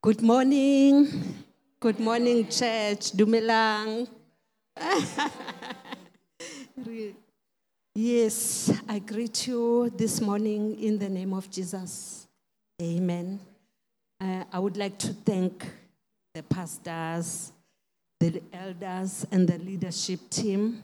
Good 0.00 0.22
morning. 0.22 1.08
Good 1.80 1.98
morning, 1.98 2.46
church. 2.46 3.10
Dumelang. 3.10 4.06
yes, 7.96 8.70
I 8.88 9.00
greet 9.00 9.48
you 9.48 9.90
this 9.90 10.20
morning 10.20 10.78
in 10.80 11.00
the 11.00 11.08
name 11.08 11.34
of 11.34 11.50
Jesus. 11.50 12.28
Amen. 12.80 13.40
Uh, 14.20 14.44
I 14.52 14.60
would 14.60 14.76
like 14.76 14.98
to 14.98 15.08
thank 15.08 15.66
the 16.32 16.44
pastors, 16.44 17.50
the 18.20 18.40
elders, 18.52 19.26
and 19.32 19.48
the 19.48 19.58
leadership 19.58 20.20
team 20.30 20.80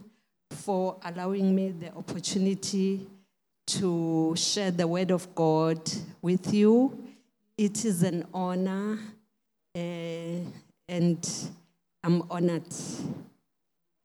for 0.51 0.97
allowing 1.05 1.55
me 1.55 1.69
the 1.71 1.95
opportunity 1.95 3.07
to 3.67 4.35
share 4.35 4.71
the 4.71 4.85
word 4.85 5.11
of 5.11 5.33
God 5.33 5.79
with 6.21 6.53
you. 6.53 7.04
It 7.57 7.85
is 7.85 8.03
an 8.03 8.27
honor, 8.33 8.99
uh, 9.73 9.79
and 10.89 11.49
I'm 12.03 12.23
honored. 12.29 12.73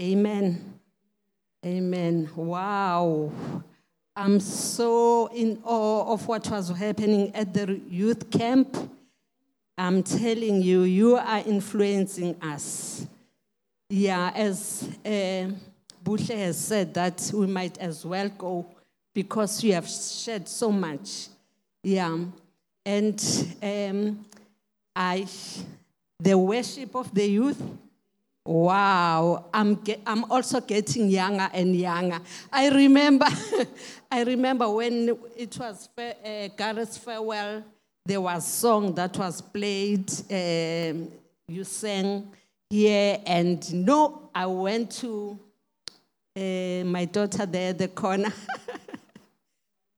Amen. 0.00 0.78
Amen. 1.66 2.30
Wow. 2.36 3.32
I'm 4.14 4.38
so 4.38 5.26
in 5.34 5.60
awe 5.64 6.12
of 6.12 6.28
what 6.28 6.48
was 6.48 6.68
happening 6.70 7.34
at 7.34 7.52
the 7.52 7.80
youth 7.88 8.30
camp. 8.30 8.76
I'm 9.76 10.04
telling 10.04 10.62
you, 10.62 10.82
you 10.82 11.16
are 11.16 11.42
influencing 11.44 12.36
us. 12.40 13.04
Yeah, 13.88 14.30
as 14.32 14.88
uh, 15.04 15.50
has 16.28 16.56
said, 16.56 16.94
that 16.94 17.32
we 17.34 17.48
might 17.48 17.78
as 17.78 18.06
well 18.06 18.28
go 18.28 18.66
because 19.12 19.64
you 19.64 19.72
have 19.72 19.88
shared 19.88 20.46
so 20.46 20.70
much. 20.70 21.26
Yeah. 21.82 22.16
And 22.90 23.22
um, 23.62 24.26
I, 24.96 25.24
the 26.18 26.36
worship 26.36 26.96
of 26.96 27.14
the 27.14 27.24
youth, 27.24 27.62
wow, 28.44 29.44
I'm, 29.54 29.76
get, 29.76 30.00
I'm 30.04 30.24
also 30.24 30.60
getting 30.60 31.08
younger 31.08 31.48
and 31.52 31.76
younger. 31.76 32.18
I 32.52 32.68
remember, 32.68 33.26
I 34.10 34.24
remember 34.24 34.68
when 34.68 35.16
it 35.36 35.56
was 35.56 35.88
uh, 35.96 36.48
Gareth's 36.56 36.98
farewell, 36.98 37.62
there 38.04 38.20
was 38.20 38.44
song 38.44 38.92
that 38.96 39.16
was 39.16 39.40
played, 39.40 40.10
um, 40.28 41.12
you 41.46 41.62
sang 41.62 42.28
here, 42.68 43.20
and 43.24 43.86
no, 43.86 44.30
I 44.34 44.46
went 44.46 44.90
to 45.02 45.38
uh, 46.36 46.84
my 46.86 47.04
daughter 47.04 47.46
there, 47.46 47.72
the 47.72 47.86
corner. 47.86 48.32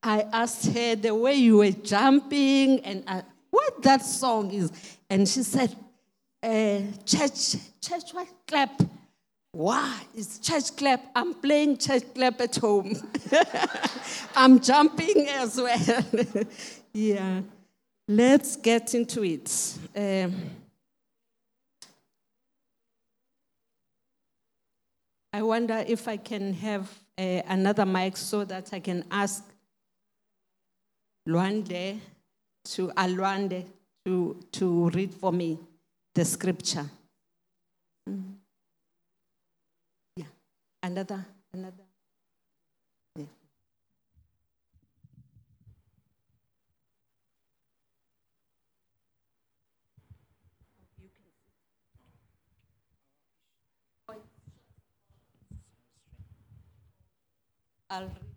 I 0.03 0.27
asked 0.33 0.67
her 0.73 0.97
the 0.97 1.15
way 1.15 1.35
you 1.35 1.59
were 1.59 1.71
jumping 1.71 2.81
and 2.81 3.05
I, 3.07 3.23
what 3.51 3.83
that 3.83 4.03
song 4.03 4.51
is. 4.51 4.73
And 5.09 5.29
she 5.29 5.43
said, 5.43 5.75
uh, 6.43 6.81
church, 7.07 7.57
church 7.81 8.13
what 8.13 8.27
clap? 8.49 8.83
Wow, 9.55 9.95
it's 10.15 10.39
church 10.39 10.75
clap. 10.77 11.05
I'm 11.15 11.35
playing 11.35 11.77
church 11.77 12.03
clap 12.15 12.41
at 12.41 12.57
home. 12.57 12.97
I'm 14.37 14.59
jumping 14.59 15.29
as 15.29 15.57
well. 15.57 16.05
yeah. 16.93 17.43
Let's 18.09 18.57
get 18.57 18.95
into 18.95 19.23
it. 19.25 19.79
Um, 19.95 20.35
I 25.35 25.43
wonder 25.43 25.85
if 25.87 26.09
I 26.09 26.17
can 26.17 26.53
have 26.55 26.91
uh, 27.17 27.43
another 27.47 27.87
mic 27.87 28.17
so 28.17 28.45
that 28.45 28.71
I 28.73 28.81
can 28.81 29.05
ask 29.11 29.45
Luande 31.29 32.01
to 32.65 32.89
Alwande 32.97 33.65
to, 34.05 34.37
to 34.53 34.91
read 34.91 35.15
for 35.15 35.33
me 35.33 35.59
the 36.15 36.25
scripture. 36.25 36.87
Mm. 38.09 38.35
Yeah. 40.17 40.25
Another, 40.83 41.25
another. 41.53 41.85
Yeah. 43.17 43.25
I'll 57.91 58.32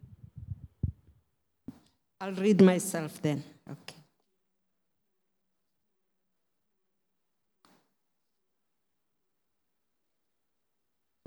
I'll 2.22 2.34
read 2.34 2.62
myself 2.62 3.22
then. 3.22 3.44
Okay. 3.70 3.96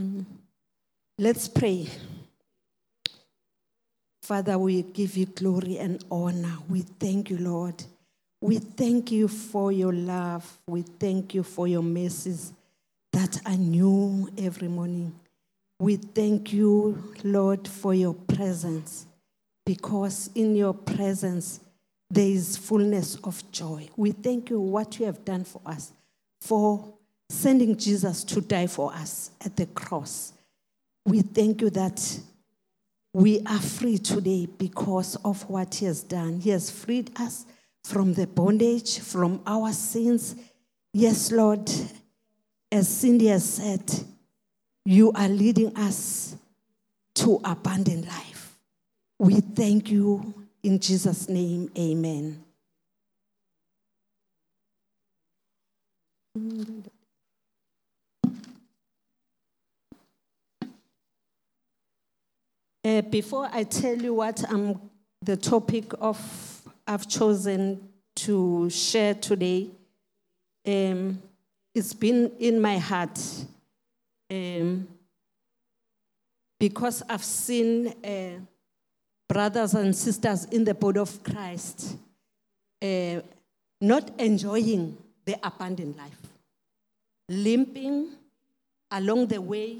Mm. 0.00 0.24
Let's 1.18 1.48
pray. 1.48 1.88
Father, 4.22 4.58
we 4.58 4.82
give 4.82 5.16
you 5.16 5.26
glory 5.26 5.78
and 5.78 6.04
honor. 6.10 6.58
We 6.68 6.82
thank 6.82 7.30
you, 7.30 7.38
Lord. 7.38 7.82
We 8.40 8.58
thank 8.58 9.10
you 9.10 9.26
for 9.26 9.72
your 9.72 9.92
love. 9.92 10.58
We 10.68 10.82
thank 10.82 11.34
you 11.34 11.42
for 11.42 11.66
your 11.66 11.82
mercies 11.82 12.52
that 13.12 13.40
are 13.46 13.56
new 13.56 14.30
every 14.38 14.68
morning. 14.68 15.12
We 15.80 15.96
thank 15.96 16.52
you, 16.52 17.12
Lord, 17.24 17.66
for 17.66 17.94
your 17.94 18.14
presence 18.14 19.06
because 19.68 20.30
in 20.34 20.56
your 20.56 20.72
presence 20.72 21.60
there 22.08 22.26
is 22.26 22.56
fullness 22.56 23.16
of 23.16 23.52
joy. 23.52 23.86
We 23.98 24.12
thank 24.12 24.48
you 24.48 24.58
what 24.60 24.98
you 24.98 25.04
have 25.04 25.26
done 25.26 25.44
for 25.44 25.60
us, 25.66 25.92
for 26.40 26.94
sending 27.28 27.76
Jesus 27.76 28.24
to 28.24 28.40
die 28.40 28.66
for 28.66 28.94
us 28.94 29.30
at 29.44 29.56
the 29.56 29.66
cross. 29.66 30.32
We 31.04 31.20
thank 31.20 31.60
you 31.60 31.68
that 31.68 32.18
we 33.12 33.42
are 33.44 33.60
free 33.60 33.98
today 33.98 34.46
because 34.46 35.16
of 35.16 35.46
what 35.50 35.74
he 35.74 35.84
has 35.84 36.02
done. 36.02 36.40
He 36.40 36.48
has 36.48 36.70
freed 36.70 37.10
us 37.20 37.44
from 37.84 38.14
the 38.14 38.26
bondage, 38.26 39.00
from 39.00 39.42
our 39.46 39.70
sins. 39.74 40.34
Yes, 40.94 41.30
Lord, 41.30 41.70
as 42.72 42.88
Cindy 42.88 43.26
has 43.26 43.44
said, 43.46 43.84
you 44.86 45.12
are 45.12 45.28
leading 45.28 45.76
us 45.76 46.36
to 47.16 47.38
abundant 47.44 48.06
life. 48.06 48.37
We 49.20 49.40
thank 49.40 49.90
you 49.90 50.46
in 50.62 50.78
Jesus' 50.78 51.28
name. 51.28 51.70
Amen. 51.76 52.44
Uh, 62.84 63.02
before 63.02 63.50
I 63.52 63.64
tell 63.64 64.00
you 64.00 64.14
what 64.14 64.44
I'm 64.48 64.80
the 65.20 65.36
topic 65.36 65.92
of 66.00 66.62
I've 66.86 67.08
chosen 67.08 67.88
to 68.16 68.70
share 68.70 69.14
today, 69.14 69.68
um, 70.64 71.20
it's 71.74 71.92
been 71.92 72.30
in 72.38 72.60
my 72.60 72.78
heart 72.78 73.18
um, 74.30 74.86
because 76.60 77.02
I've 77.08 77.24
seen 77.24 77.88
uh, 78.04 78.40
brothers 79.28 79.74
and 79.74 79.94
sisters 79.94 80.46
in 80.46 80.64
the 80.64 80.74
body 80.74 80.98
of 80.98 81.22
Christ 81.22 81.96
uh, 82.82 83.20
not 83.80 84.10
enjoying 84.18 84.96
the 85.24 85.36
abundant 85.42 85.96
life, 85.96 86.18
limping 87.28 88.08
along 88.90 89.26
the 89.26 89.40
way, 89.40 89.78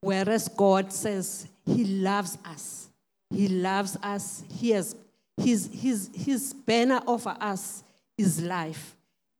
whereas 0.00 0.48
God 0.48 0.92
says 0.92 1.48
He 1.64 1.84
loves 1.84 2.36
us. 2.44 2.88
He 3.30 3.48
loves 3.48 3.96
us. 4.02 4.44
He 4.52 4.70
has, 4.70 4.94
his, 5.36 5.70
his, 5.72 6.10
his 6.14 6.52
banner 6.52 7.00
over 7.06 7.36
us 7.40 7.82
is 8.18 8.42
life. 8.42 8.96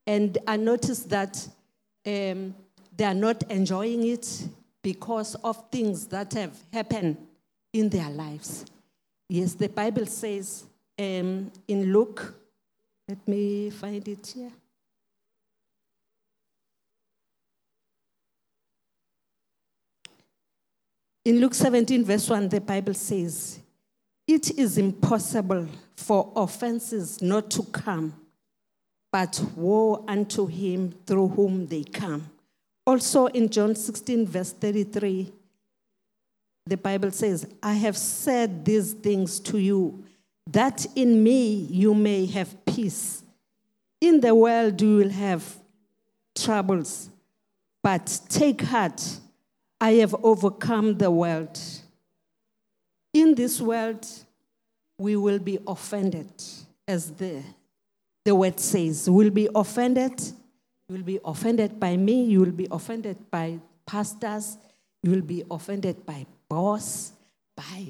And 0.06 0.38
I 0.46 0.56
noticed 0.56 1.10
that 1.10 1.36
um, 2.06 2.54
they 2.96 3.04
are 3.04 3.14
not 3.14 3.42
enjoying 3.50 4.06
it 4.06 4.48
because 4.82 5.34
of 5.36 5.70
things 5.70 6.06
that 6.06 6.32
have 6.32 6.56
happened 6.72 7.16
in 7.72 7.88
their 7.88 8.10
lives. 8.10 8.64
Yes, 9.28 9.54
the 9.54 9.68
Bible 9.68 10.06
says 10.06 10.64
um, 10.98 11.50
in 11.68 11.92
Luke, 11.92 12.34
let 13.08 13.26
me 13.26 13.70
find 13.70 14.06
it 14.06 14.32
here. 14.34 14.50
In 21.24 21.38
Luke 21.40 21.54
17, 21.54 22.04
verse 22.04 22.28
1, 22.28 22.48
the 22.48 22.60
Bible 22.60 22.94
says, 22.94 23.60
It 24.26 24.58
is 24.58 24.78
impossible 24.78 25.68
for 25.94 26.32
offenses 26.34 27.20
not 27.20 27.50
to 27.50 27.62
come, 27.64 28.14
but 29.12 29.40
woe 29.54 30.04
unto 30.08 30.46
him 30.46 30.92
through 31.06 31.28
whom 31.28 31.66
they 31.66 31.84
come. 31.84 32.30
Also 32.86 33.26
in 33.26 33.48
John 33.50 33.74
16, 33.74 34.26
verse 34.26 34.52
33, 34.52 35.30
the 36.66 36.76
Bible 36.76 37.10
says, 37.10 37.46
I 37.62 37.74
have 37.74 37.96
said 37.96 38.64
these 38.64 38.92
things 38.92 39.40
to 39.40 39.58
you, 39.58 40.04
that 40.46 40.86
in 40.94 41.22
me 41.22 41.52
you 41.54 41.94
may 41.94 42.26
have 42.26 42.64
peace. 42.64 43.22
In 44.00 44.20
the 44.20 44.34
world 44.34 44.80
you 44.80 44.96
will 44.96 45.10
have 45.10 45.56
troubles, 46.34 47.10
but 47.82 48.20
take 48.28 48.62
heart, 48.62 49.02
I 49.80 49.92
have 49.92 50.14
overcome 50.22 50.98
the 50.98 51.10
world. 51.10 51.58
In 53.12 53.34
this 53.34 53.60
world, 53.60 54.06
we 54.98 55.16
will 55.16 55.38
be 55.38 55.58
offended, 55.66 56.30
as 56.86 57.10
the, 57.12 57.42
the 58.24 58.34
word 58.34 58.60
says. 58.60 59.08
We'll 59.08 59.30
be 59.30 59.48
offended. 59.54 60.20
You 60.88 60.96
will 60.96 61.02
be 61.02 61.18
offended 61.24 61.80
by 61.80 61.96
me. 61.96 62.24
You 62.24 62.40
will 62.40 62.52
be 62.52 62.68
offended 62.70 63.16
by 63.30 63.58
pastors. 63.86 64.58
You 65.02 65.12
will 65.12 65.22
be 65.22 65.42
offended 65.50 66.04
by 66.04 66.26
boss, 66.50 67.12
by 67.56 67.86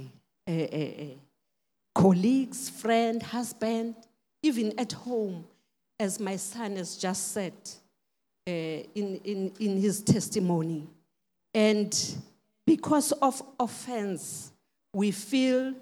uh, 0.47 0.53
uh, 0.53 0.77
uh, 0.77 1.05
colleagues, 1.95 2.69
friend, 2.69 3.21
husband, 3.23 3.97
even 4.43 4.79
at 4.79 4.93
home, 4.93 5.45
as 5.99 6.21
my 6.21 6.37
son 6.37 6.77
has 6.77 6.97
just 6.97 7.33
said 7.33 7.55
in, 8.47 9.21
in, 9.25 9.53
in 9.59 9.81
his 9.81 10.03
testimony. 10.03 10.89
And 11.55 11.93
because 12.67 13.13
of 13.13 13.43
offense, 13.59 14.53
we 14.93 15.11
feel 15.11 15.75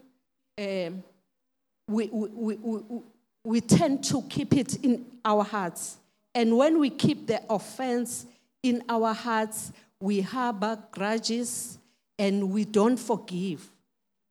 um, 0.58 1.02
we, 1.88 2.06
we, 2.08 2.56
we, 2.56 3.00
we 3.44 3.60
tend 3.60 4.04
to 4.04 4.22
keep 4.22 4.54
it 4.54 4.84
in 4.84 5.06
our 5.24 5.42
hearts. 5.42 5.96
And 6.34 6.56
when 6.56 6.78
we 6.78 6.90
keep 6.90 7.26
the 7.26 7.42
offense 7.48 8.26
in 8.62 8.82
our 8.88 9.14
hearts, 9.14 9.72
we 10.00 10.20
harbor 10.20 10.78
grudges 10.90 11.78
and 12.18 12.50
we 12.50 12.64
don't 12.64 12.96
forgive. 12.96 13.68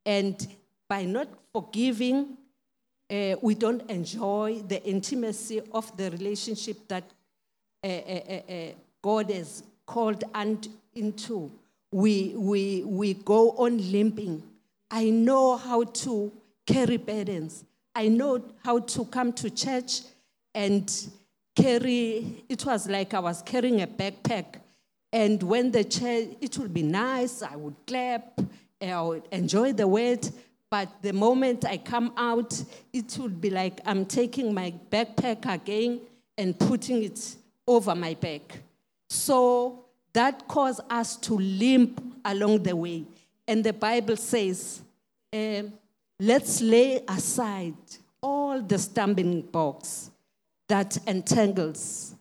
And 0.06 0.48
by 0.90 1.06
not 1.06 1.28
forgiving, 1.54 2.38
uh, 3.10 3.36
we 3.42 3.56
don't 3.56 3.90
enjoy 3.90 4.62
the 4.68 4.84
intimacy 4.84 5.62
of 5.72 5.96
the 5.96 6.12
relationship 6.12 6.88
that 6.88 7.04
uh, 7.84 7.88
uh, 7.88 8.72
God 9.02 9.32
has 9.32 9.64
called 9.86 10.24
and 10.34 10.68
into. 10.96 11.52
We, 11.92 12.34
we, 12.36 12.84
we 12.84 13.14
go 13.14 13.52
on 13.52 13.92
limping. 13.92 14.44
I 14.92 15.10
know 15.10 15.56
how 15.56 15.84
to 15.84 16.32
carry 16.66 16.98
burdens. 16.98 17.64
I 17.96 18.10
know 18.10 18.44
how 18.64 18.80
to 18.80 19.06
come 19.06 19.32
to 19.34 19.50
church 19.50 20.02
and 20.54 20.92
carry, 21.56 22.44
it 22.50 22.66
was 22.66 22.88
like 22.88 23.14
I 23.14 23.20
was 23.20 23.42
carrying 23.42 23.82
a 23.82 23.88
backpack. 23.88 24.60
And 25.12 25.42
when 25.42 25.72
the 25.72 25.84
church, 25.84 26.30
it 26.42 26.58
would 26.58 26.74
be 26.74 26.84
nice, 26.84 27.42
I 27.42 27.56
would 27.56 27.76
clap, 27.86 28.40
I 28.82 29.02
would 29.02 29.24
enjoy 29.32 29.74
the 29.74 29.88
word. 29.88 30.28
But 30.70 30.90
the 31.02 31.14
moment 31.14 31.64
I 31.64 31.78
come 31.78 32.12
out, 32.18 32.62
it 32.92 33.18
would 33.20 33.40
be 33.40 33.50
like 33.50 33.80
I'm 33.86 34.06
taking 34.06 34.54
my 34.54 34.74
backpack 34.92 35.52
again 35.52 36.02
and 36.38 36.60
putting 36.60 37.04
it 37.04 37.36
over 37.66 37.96
my 37.96 38.14
back. 38.16 38.60
So 39.10 39.86
that 40.14 40.48
caused 40.48 40.82
us 40.90 41.16
to 41.18 41.38
limp 41.38 42.02
along 42.26 42.64
the 42.64 42.76
way. 42.76 43.06
And 43.48 43.64
the 43.64 43.74
Bible 43.74 44.18
says, 44.18 44.82
um, 45.32 45.72
let's 46.20 46.62
lay 46.62 47.02
aside 47.08 47.76
all 48.22 48.62
the 48.62 48.78
stumbling 48.78 49.42
blocks 49.42 50.12
that 50.68 50.98
entangles 51.08 52.14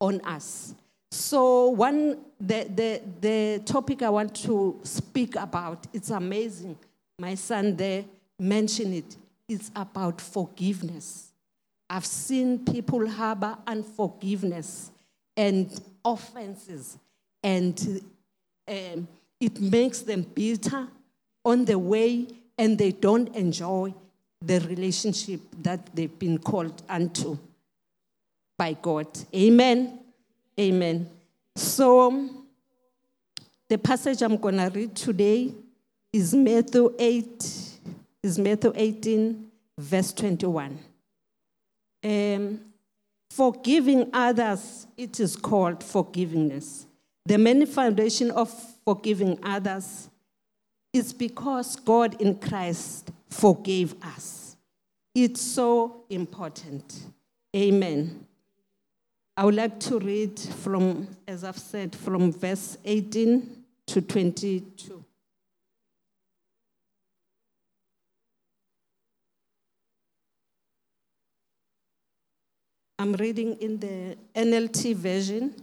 on 0.00 0.20
us. 0.22 0.74
So 1.12 1.68
one 1.68 2.16
the, 2.40 2.66
the, 2.74 3.02
the 3.20 3.62
topic 3.66 4.00
I 4.00 4.08
want 4.08 4.34
to 4.44 4.80
speak 4.82 5.36
about, 5.36 5.86
it's 5.92 6.08
amazing. 6.08 6.74
My 7.18 7.34
son 7.34 7.76
there 7.76 8.06
mentioned 8.38 8.94
it. 8.94 9.16
It's 9.46 9.70
about 9.76 10.22
forgiveness. 10.22 11.30
I've 11.90 12.06
seen 12.06 12.64
people 12.64 13.06
harbor 13.06 13.58
unforgiveness 13.66 14.90
and 15.36 15.78
offenses, 16.02 16.96
and 17.42 18.02
um, 18.66 19.06
it 19.38 19.60
makes 19.60 20.00
them 20.00 20.22
bitter 20.22 20.88
on 21.44 21.66
the 21.66 21.78
way, 21.78 22.26
and 22.56 22.78
they 22.78 22.92
don't 22.92 23.36
enjoy 23.36 23.92
the 24.40 24.60
relationship 24.60 25.40
that 25.60 25.94
they've 25.94 26.18
been 26.18 26.38
called 26.38 26.82
unto 26.88 27.36
by 28.56 28.72
God. 28.72 29.08
Amen. 29.34 29.98
Amen. 30.58 31.08
So, 31.56 32.28
the 33.68 33.78
passage 33.78 34.22
I'm 34.22 34.36
going 34.36 34.58
to 34.58 34.68
read 34.68 34.94
today 34.94 35.52
is 36.12 36.34
Matthew 36.34 36.94
8, 36.98 37.70
is 38.22 38.38
Matthew 38.38 38.72
18, 38.74 39.46
verse 39.78 40.12
21. 40.12 40.78
Um, 42.04 42.60
forgiving 43.30 44.10
others, 44.12 44.86
it 44.96 45.20
is 45.20 45.36
called 45.36 45.82
forgiveness. 45.82 46.86
The 47.24 47.38
main 47.38 47.64
foundation 47.64 48.30
of 48.30 48.52
forgiving 48.84 49.38
others 49.42 50.10
is 50.92 51.12
because 51.12 51.76
God 51.76 52.20
in 52.20 52.34
Christ 52.38 53.10
forgave 53.30 53.94
us. 54.02 54.56
It's 55.14 55.40
so 55.40 56.04
important. 56.10 57.00
Amen. 57.56 58.26
I 59.36 59.44
would 59.44 59.54
like 59.54 59.80
to 59.80 59.98
read 59.98 60.38
from, 60.38 61.08
as 61.26 61.42
I've 61.42 61.58
said, 61.58 61.96
from 61.96 62.32
verse 62.32 62.76
18 62.84 63.64
to 63.86 64.02
22. 64.02 65.04
I'm 72.98 73.14
reading 73.14 73.56
in 73.60 73.80
the 73.80 74.16
NLT 74.34 74.94
version. 74.94 75.54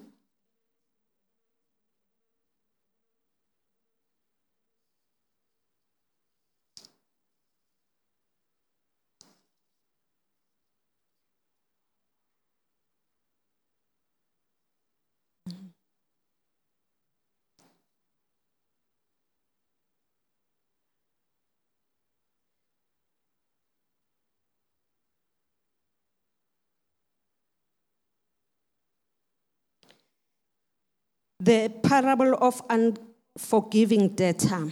The 31.39 31.69
parable 31.83 32.35
of 32.35 32.61
unforgiving 32.69 34.09
debtor. 34.09 34.71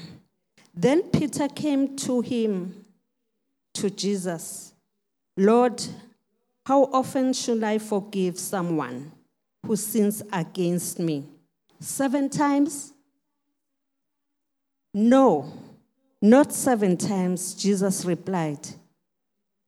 Then 0.73 1.03
Peter 1.03 1.47
came 1.47 1.95
to 1.97 2.21
him, 2.21 2.85
to 3.73 3.89
Jesus. 3.89 4.73
Lord, 5.35 5.83
how 6.65 6.83
often 6.91 7.33
should 7.33 7.63
I 7.63 7.77
forgive 7.77 8.37
someone 8.37 9.11
who 9.65 9.75
sins 9.75 10.21
against 10.33 10.99
me? 10.99 11.25
Seven 11.79 12.29
times? 12.29 12.93
No, 14.93 15.51
not 16.21 16.51
seven 16.51 16.97
times, 16.97 17.53
Jesus 17.53 18.03
replied, 18.03 18.67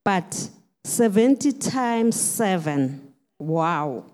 but 0.03 0.49
70 0.83 1.51
times 1.53 2.19
seven. 2.19 3.13
Wow. 3.37 4.05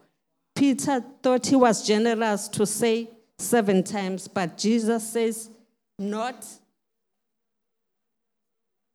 Peter 0.56 1.04
thought 1.22 1.46
he 1.46 1.56
was 1.56 1.86
generous 1.86 2.48
to 2.48 2.66
say 2.66 3.10
seven 3.38 3.84
times, 3.84 4.28
but 4.28 4.58
Jesus 4.58 5.08
says, 5.12 5.50
not, 6.00 6.46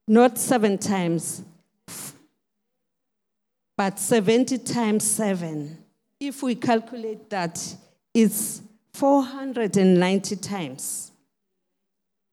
not 0.09 0.39
seven 0.39 0.79
times, 0.79 1.43
but 3.77 3.99
70 3.99 4.59
times 4.59 5.05
seven. 5.05 5.85
If 6.19 6.43
we 6.43 6.55
calculate 6.55 7.29
that, 7.31 7.77
it's 8.15 8.63
490 8.95 10.37
times. 10.37 11.13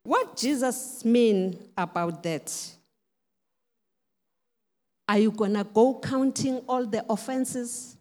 What 0.03 0.37
Jesus 0.37 1.03
mean 1.03 1.59
about 1.77 2.23
that? 2.23 2.71
Are 5.09 5.19
you 5.19 5.31
going 5.31 5.53
to 5.53 5.65
go 5.65 5.99
counting 6.01 6.59
all 6.67 6.85
the 6.85 7.05
offenses? 7.09 7.96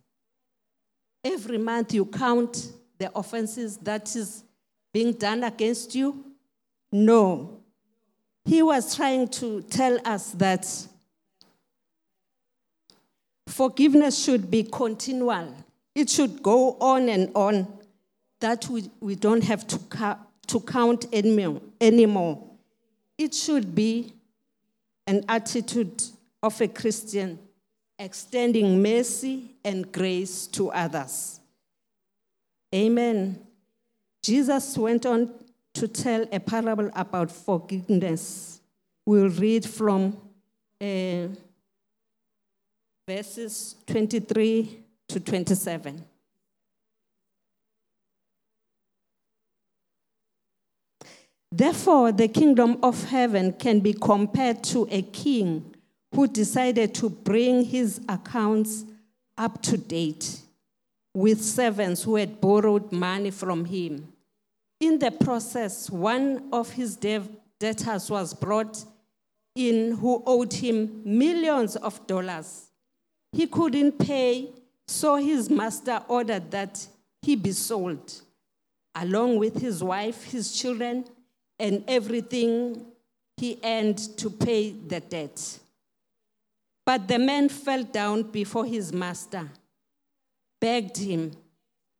Every 1.26 1.58
month 1.58 1.92
you 1.92 2.06
count 2.06 2.72
the 2.98 3.10
offenses 3.18 3.78
that 3.78 4.14
is 4.14 4.44
being 4.92 5.12
done 5.12 5.42
against 5.42 5.92
you? 5.92 6.24
No. 6.92 7.62
He 8.44 8.62
was 8.62 8.94
trying 8.94 9.26
to 9.28 9.62
tell 9.62 9.98
us 10.04 10.30
that 10.32 10.64
forgiveness 13.48 14.22
should 14.22 14.48
be 14.48 14.62
continual. 14.62 15.52
It 15.96 16.10
should 16.10 16.44
go 16.44 16.74
on 16.80 17.08
and 17.08 17.32
on, 17.34 17.66
that 18.38 18.68
we, 18.68 18.88
we 19.00 19.16
don't 19.16 19.42
have 19.42 19.66
to, 19.66 19.78
ca- 19.78 20.20
to 20.46 20.60
count 20.60 21.06
anymore, 21.12 21.60
anymore. 21.80 22.50
It 23.18 23.34
should 23.34 23.74
be 23.74 24.12
an 25.08 25.24
attitude 25.28 26.04
of 26.40 26.60
a 26.60 26.68
Christian 26.68 27.40
extending 27.98 28.82
mercy 28.82 29.56
and 29.64 29.90
grace 29.90 30.46
to 30.48 30.70
others. 30.70 31.40
Amen. 32.74 33.38
Jesus 34.22 34.76
went 34.76 35.06
on 35.06 35.32
to 35.74 35.88
tell 35.88 36.26
a 36.32 36.40
parable 36.40 36.90
about 36.94 37.30
forgiveness. 37.30 38.60
We'll 39.04 39.30
read 39.30 39.64
from 39.64 40.16
uh, 40.80 41.28
verses 43.06 43.76
23 43.86 44.82
to 45.08 45.20
27. 45.20 46.04
Therefore, 51.52 52.12
the 52.12 52.28
kingdom 52.28 52.78
of 52.82 53.04
heaven 53.04 53.52
can 53.52 53.80
be 53.80 53.92
compared 53.92 54.64
to 54.64 54.88
a 54.90 55.02
king 55.02 55.75
who 56.14 56.26
decided 56.26 56.94
to 56.94 57.10
bring 57.10 57.64
his 57.64 58.00
accounts 58.08 58.84
up 59.36 59.60
to 59.62 59.76
date 59.76 60.40
with 61.14 61.42
servants 61.42 62.02
who 62.02 62.16
had 62.16 62.40
borrowed 62.40 62.92
money 62.92 63.30
from 63.30 63.64
him. 63.64 64.12
In 64.80 64.98
the 64.98 65.10
process, 65.10 65.88
one 65.88 66.48
of 66.52 66.70
his 66.70 66.96
debtors 66.96 68.10
was 68.10 68.34
brought 68.34 68.84
in 69.54 69.96
who 69.96 70.22
owed 70.26 70.52
him 70.52 71.00
millions 71.04 71.76
of 71.76 72.06
dollars. 72.06 72.66
He 73.32 73.46
couldn't 73.46 73.98
pay, 73.98 74.50
so 74.86 75.16
his 75.16 75.48
master 75.48 76.02
ordered 76.08 76.50
that 76.50 76.86
he 77.22 77.34
be 77.34 77.52
sold, 77.52 78.20
along 78.94 79.38
with 79.38 79.60
his 79.60 79.82
wife, 79.82 80.24
his 80.24 80.52
children, 80.58 81.06
and 81.58 81.82
everything 81.88 82.84
he 83.38 83.58
earned 83.64 83.98
to 84.18 84.28
pay 84.28 84.72
the 84.72 85.00
debt. 85.00 85.58
But 86.86 87.08
the 87.08 87.18
man 87.18 87.48
fell 87.48 87.82
down 87.82 88.22
before 88.22 88.64
his 88.64 88.92
master, 88.92 89.50
begged 90.60 90.96
him, 90.96 91.32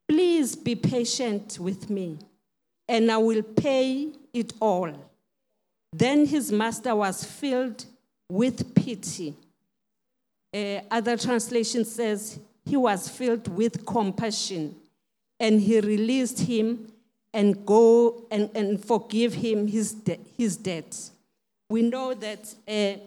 Please 0.07 0.55
be 0.55 0.75
patient 0.75 1.59
with 1.59 1.89
me, 1.89 2.17
and 2.87 3.11
I 3.11 3.17
will 3.17 3.43
pay 3.43 4.13
it 4.33 4.53
all. 4.61 4.93
Then 5.91 6.25
his 6.25 6.49
master 6.49 6.95
was 6.95 7.25
filled 7.25 7.83
with 8.29 8.73
pity. 8.73 9.35
Uh, 10.53 10.79
other 10.89 11.17
translation 11.17 11.83
says 11.83 12.39
he 12.65 12.77
was 12.77 13.09
filled 13.09 13.49
with 13.49 13.85
compassion, 13.85 14.73
and 15.37 15.59
he 15.59 15.81
released 15.81 16.39
him 16.39 16.89
and 17.33 17.65
go 17.65 18.25
and, 18.31 18.49
and 18.55 18.83
forgive 18.83 19.33
him 19.33 19.67
his, 19.67 19.93
de- 19.93 20.19
his 20.37 20.55
debt. 20.55 20.97
We 21.69 21.81
know 21.81 22.13
that 22.13 22.55
uh, 22.65 23.01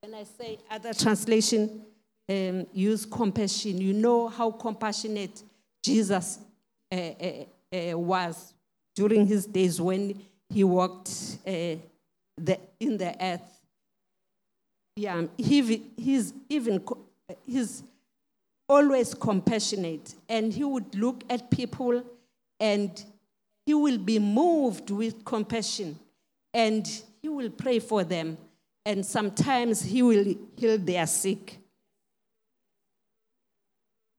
when 0.00 0.14
I 0.14 0.24
say 0.24 0.58
other 0.70 0.94
translation 0.94 1.82
um, 2.28 2.66
use 2.72 3.04
compassion, 3.04 3.80
you 3.80 3.92
know 3.92 4.28
how 4.28 4.50
compassionate 4.50 5.42
Jesus 5.82 6.38
uh, 6.92 6.94
uh, 6.94 7.44
uh 7.74 7.98
was 7.98 8.54
during 8.94 9.26
his 9.26 9.46
days 9.46 9.80
when 9.80 10.20
he 10.50 10.64
walked 10.64 11.38
uh, 11.46 11.76
the, 12.36 12.58
in 12.78 12.96
the 12.96 13.14
earth. 13.20 13.60
Yeah, 14.96 15.24
he, 15.36 15.82
he's 15.96 16.32
even 16.48 16.84
he's 17.46 17.82
always 18.68 19.14
compassionate, 19.14 20.14
and 20.28 20.52
he 20.52 20.64
would 20.64 20.94
look 20.94 21.24
at 21.28 21.50
people 21.50 22.02
and 22.60 23.04
he 23.66 23.74
will 23.74 23.98
be 23.98 24.18
moved 24.18 24.90
with 24.90 25.24
compassion 25.24 25.98
and 26.54 26.86
he 27.22 27.28
will 27.28 27.50
pray 27.50 27.78
for 27.78 28.02
them. 28.02 28.38
And 28.88 29.04
sometimes 29.04 29.82
he 29.82 30.00
will 30.00 30.34
heal 30.56 30.78
their 30.78 31.06
sick. 31.06 31.58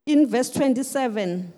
In 0.06 0.28
verse 0.28 0.52
27, 0.52 1.52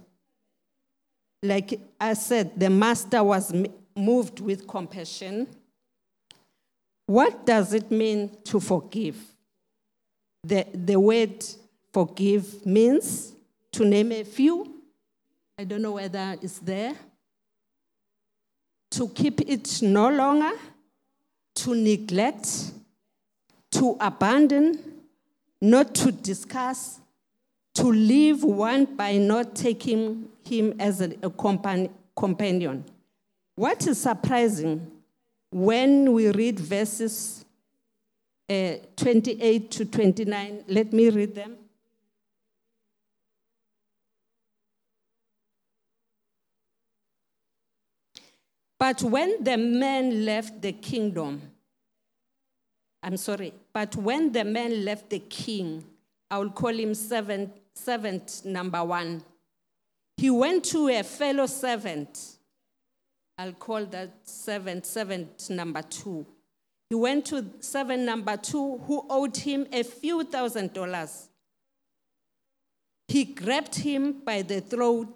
like 1.43 1.77
I 1.99 2.13
said, 2.13 2.57
the 2.57 2.69
master 2.69 3.21
was 3.21 3.53
moved 3.97 4.39
with 4.39 4.65
compassion. 4.65 5.45
What 7.05 7.45
does 7.45 7.73
it 7.73 7.91
mean 7.91 8.31
to 8.45 8.61
forgive? 8.61 9.17
The, 10.45 10.65
the 10.73 10.97
word 10.97 11.43
forgive 11.91 12.65
means, 12.65 13.33
to 13.73 13.83
name 13.83 14.13
a 14.13 14.23
few, 14.23 14.73
I 15.59 15.65
don't 15.65 15.81
know 15.81 15.91
whether 15.91 16.37
it's 16.41 16.59
there 16.59 16.93
to 18.91 19.09
keep 19.09 19.41
it 19.41 19.81
no 19.81 20.09
longer, 20.09 20.57
to 21.55 21.75
neglect, 21.75 22.71
to 23.81 23.97
abandon, 23.99 24.77
not 25.59 25.95
to 25.95 26.11
discuss, 26.11 26.99
to 27.73 27.85
leave 27.85 28.43
one 28.43 28.85
by 28.85 29.17
not 29.17 29.55
taking 29.55 30.29
him 30.43 30.75
as 30.79 31.01
a, 31.01 31.11
a 31.23 31.31
companion. 32.15 32.85
What 33.55 33.87
is 33.87 33.99
surprising 33.99 34.85
when 35.49 36.13
we 36.13 36.29
read 36.29 36.59
verses 36.59 37.43
uh, 38.47 38.73
28 38.97 39.71
to 39.71 39.85
29, 39.85 40.63
let 40.67 40.93
me 40.93 41.09
read 41.09 41.33
them. 41.33 41.57
But 48.77 49.01
when 49.01 49.43
the 49.43 49.57
man 49.57 50.23
left 50.23 50.61
the 50.61 50.71
kingdom, 50.71 51.50
I'm 53.03 53.17
sorry, 53.17 53.53
but 53.73 53.95
when 53.95 54.31
the 54.31 54.43
man 54.43 54.85
left 54.85 55.09
the 55.09 55.19
king, 55.19 55.83
I 56.29 56.37
will 56.37 56.51
call 56.51 56.69
him 56.69 56.93
servant, 56.93 57.51
servant 57.73 58.41
number 58.45 58.83
one. 58.83 59.23
He 60.17 60.29
went 60.29 60.65
to 60.65 60.87
a 60.89 61.03
fellow 61.03 61.47
servant. 61.47 62.37
I'll 63.37 63.53
call 63.53 63.85
that 63.87 64.11
servant, 64.23 64.85
servant 64.85 65.49
number 65.49 65.81
two. 65.81 66.25
He 66.89 66.95
went 66.95 67.25
to 67.27 67.45
servant 67.59 68.03
number 68.03 68.37
two 68.37 68.77
who 68.85 69.05
owed 69.09 69.35
him 69.37 69.65
a 69.71 69.81
few 69.83 70.23
thousand 70.23 70.73
dollars. 70.73 71.29
He 73.07 73.25
grabbed 73.25 73.75
him 73.75 74.21
by 74.23 74.41
the 74.41 74.61
throat 74.61 75.07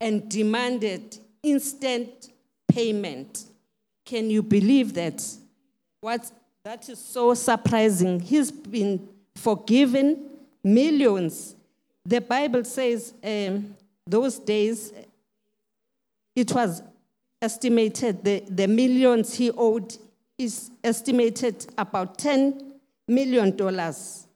and 0.00 0.28
demanded 0.28 1.16
instant 1.42 2.28
payment. 2.68 3.44
Can 4.04 4.30
you 4.30 4.42
believe 4.42 4.94
that? 4.94 5.24
What, 6.00 6.30
that 6.64 6.88
is 6.88 6.98
so 6.98 7.34
surprising. 7.34 8.20
He's 8.20 8.50
been 8.50 9.08
forgiven 9.34 10.30
millions. 10.62 11.56
The 12.04 12.20
Bible 12.20 12.64
says 12.64 13.14
um, 13.22 13.74
those 14.06 14.38
days 14.38 14.92
it 16.34 16.52
was 16.52 16.82
estimated 17.40 18.24
the, 18.24 18.44
the 18.48 18.68
millions 18.68 19.34
he 19.34 19.50
owed 19.50 19.96
is 20.38 20.70
estimated 20.82 21.66
about 21.76 22.16
10 22.18 22.72
million 23.08 23.54
dollars 23.56 24.26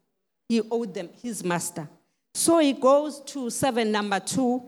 he 0.48 0.60
owed 0.70 0.92
them 0.92 1.08
his 1.22 1.42
master 1.44 1.88
so 2.34 2.58
he 2.58 2.72
goes 2.72 3.20
to 3.20 3.48
seven 3.48 3.90
number 3.92 4.18
two 4.20 4.60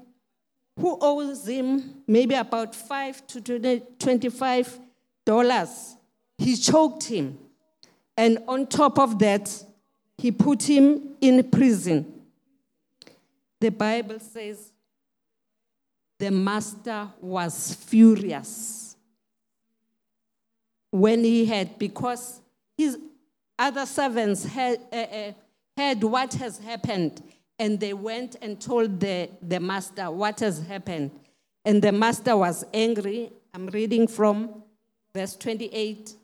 who 0.81 0.97
owes 1.01 1.47
him 1.47 2.03
maybe 2.07 2.35
about 2.35 2.75
five 2.75 3.27
to 3.27 3.41
25 3.99 4.79
dollars. 5.27 5.97
He 6.39 6.57
choked 6.57 7.05
him. 7.05 7.37
And 8.19 8.41
on 8.49 8.67
top 8.67 8.99
of 8.99 9.21
that, 9.21 9.65
he 10.19 10.33
put 10.33 10.65
him 10.65 11.15
in 11.21 11.49
prison. 11.51 12.15
The 13.61 13.71
Bible 13.71 14.19
says 14.19 14.73
the 16.19 16.33
master 16.33 17.09
was 17.21 17.75
furious 17.75 18.97
when 20.91 21.23
he 21.23 21.47
had, 21.47 21.79
because 21.79 22.41
his 22.77 22.99
other 23.57 23.87
servants 23.87 24.45
had, 24.45 24.81
uh, 24.93 24.97
uh, 24.97 25.33
heard 25.77 26.03
what 26.03 26.35
has 26.35 26.59
happened 26.59 27.23
and 27.61 27.79
they 27.79 27.93
went 27.93 28.35
and 28.43 28.61
told 28.61 28.99
the, 28.99 29.31
the 29.43 29.61
master 29.61 30.11
what 30.11 30.41
has 30.41 30.67
happened. 30.67 31.13
And 31.65 31.81
the 31.81 31.93
master 31.93 32.37
was 32.37 32.65
angry. 32.75 33.31
I'm 33.55 33.69
reading 33.69 34.09
from 34.09 34.65
verse 35.15 35.37
28 35.37 36.15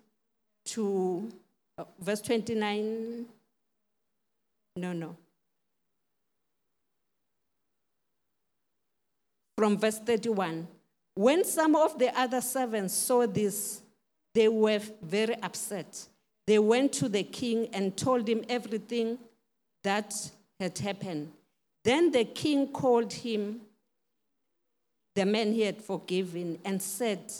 to 0.67 1.31
uh, 1.79 1.85
verse 2.01 2.21
29. 2.21 3.27
No, 4.77 4.93
no. 4.93 5.17
From 9.57 9.79
verse 9.79 9.99
31. 9.99 10.67
When 11.15 11.45
some 11.45 11.77
of 11.77 11.99
the 11.99 12.19
other 12.19 12.41
servants 12.41 12.95
saw 12.95 13.27
this, 13.27 13.83
they 14.35 14.49
were 14.49 14.81
very 15.01 15.37
upset. 15.43 16.09
They 16.47 16.59
went 16.59 16.93
to 16.95 17.09
the 17.09 17.23
king 17.23 17.69
and 17.73 17.97
told 17.97 18.29
him 18.29 18.45
everything 18.49 19.19
that 19.85 20.13
had 20.59 20.77
happened. 20.79 21.33
Then 21.85 22.11
the 22.11 22.25
king 22.25 22.69
called 22.69 23.13
him, 23.13 23.61
the 25.15 25.25
man 25.25 25.53
he 25.53 25.63
had 25.63 25.83
forgiven, 25.83 26.59
and 26.65 26.83
said, 26.83 27.33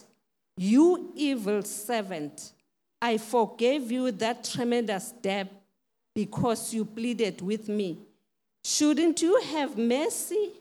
You 0.57 1.11
evil 1.17 1.63
servant, 1.63 2.53
I 3.05 3.19
forgave 3.19 3.93
you 3.93 4.11
that 4.13 4.45
tremendous 4.45 5.13
debt 5.21 5.53
because 6.15 6.73
you 6.73 6.87
pleaded 6.87 7.43
with 7.43 7.69
me. 7.69 7.99
Shouldn't 8.65 9.21
you 9.21 9.39
have 9.43 9.77
mercy 9.77 10.53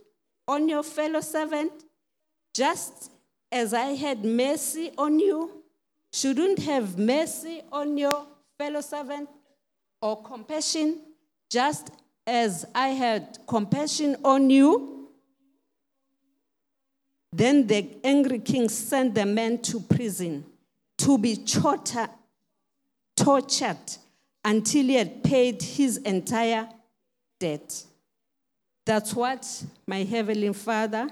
on 0.45 0.67
your 0.67 0.83
fellow 0.83 1.21
servant, 1.21 1.71
just 2.53 3.13
as 3.50 3.73
I 3.73 3.95
had 3.95 4.25
mercy 4.25 4.91
on 4.97 5.19
you? 5.19 5.63
Shouldn't 6.12 6.59
have 6.59 6.97
mercy 7.00 7.62
on 7.71 7.97
your 7.97 8.27
fellow 8.57 8.81
servant 8.81 9.29
or 10.01 10.21
compassion, 10.21 11.00
just 11.50 11.91
as 12.27 12.65
I 12.75 12.89
had 12.89 13.38
compassion 13.47 14.17
on 14.21 14.50
you? 14.50 15.07
Then 17.31 17.67
the 17.67 17.89
angry 18.03 18.39
king 18.39 18.67
sent 18.67 19.15
the 19.15 19.25
man 19.25 19.59
to 19.59 19.79
prison 19.79 20.43
to 20.97 21.17
be 21.17 21.38
tortured 21.38 22.09
until 23.17 24.86
he 24.86 24.96
had 24.96 25.24
paid 25.24 25.62
his 25.62 25.98
entire 25.98 26.67
debt. 27.39 27.84
That's 28.86 29.13
what 29.13 29.63
my 29.88 30.03
Heavenly 30.03 30.53
Father 30.53 31.10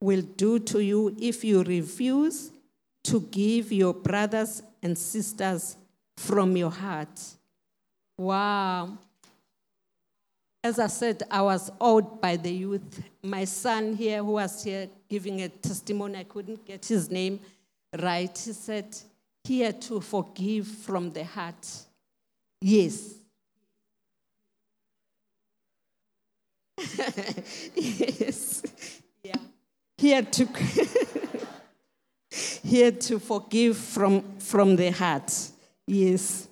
will 0.00 0.22
do 0.22 0.58
to 0.58 0.80
you 0.80 1.16
if 1.20 1.44
you 1.44 1.62
refuse 1.62 2.50
to 3.04 3.20
give 3.20 3.72
your 3.72 3.94
brothers 3.94 4.62
and 4.82 4.96
sisters 4.96 5.76
from 6.16 6.56
your 6.56 6.70
heart. 6.70 7.20
Wow. 8.18 8.98
As 10.62 10.78
I 10.78 10.88
said, 10.88 11.22
I 11.30 11.40
was 11.40 11.70
awed 11.80 12.20
by 12.20 12.36
the 12.36 12.52
youth. 12.52 13.02
My 13.22 13.46
son 13.46 13.94
here, 13.96 14.22
who 14.22 14.32
was 14.32 14.62
here 14.62 14.88
giving 15.08 15.40
a 15.40 15.48
testimony, 15.48 16.18
I 16.18 16.24
couldn't 16.24 16.66
get 16.66 16.84
his 16.84 17.10
name 17.10 17.40
right. 17.98 18.36
He 18.36 18.52
said, 18.52 18.94
Here 19.44 19.72
to 19.72 20.00
forgive 20.00 20.66
from 20.66 21.10
the 21.10 21.24
heart. 21.24 21.66
Yes. 22.60 23.14
yes. 27.74 28.62
Yeah. 29.22 29.36
He 29.98 30.10
had 30.10 30.32
to 30.34 30.46
here 32.62 32.92
to 32.92 33.18
forgive 33.18 33.76
from, 33.76 34.38
from 34.38 34.76
the 34.76 34.90
heart. 34.90 35.32
Yes. 35.86 36.48